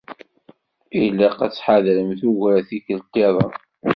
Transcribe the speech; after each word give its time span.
Ilaq 1.03 1.37
ad 1.45 1.51
tḥadremt 1.53 2.21
ugar 2.29 2.57
tikelt-iḍen. 2.67 3.51